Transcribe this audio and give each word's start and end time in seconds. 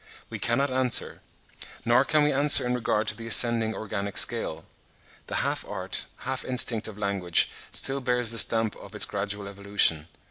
We 0.31 0.39
cannot 0.39 0.71
answer; 0.71 1.21
nor 1.85 2.03
can 2.03 2.23
we 2.23 2.31
answer 2.33 2.65
in 2.65 2.73
regard 2.73 3.05
to 3.05 3.15
the 3.15 3.27
ascending 3.27 3.75
organic 3.75 4.17
scale. 4.17 4.65
The 5.27 5.35
half 5.45 5.63
art, 5.63 6.05
half 6.25 6.43
instinct 6.43 6.87
of 6.87 6.97
language 6.97 7.51
still 7.71 8.01
bears 8.01 8.31
the 8.31 8.39
stamp 8.39 8.75
of 8.77 8.95
its 8.95 9.05
gradual 9.05 9.47
evolution. 9.47 10.07